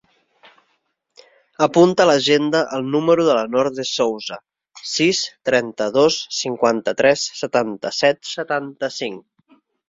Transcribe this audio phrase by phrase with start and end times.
[1.65, 4.39] Apunta a l'agenda el número de la Noor De Souza:
[4.93, 9.63] sis, trenta-dos, cinquanta-tres, setanta-set, setanta-cinc.